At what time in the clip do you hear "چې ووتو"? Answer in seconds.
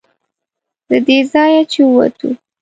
1.71-2.29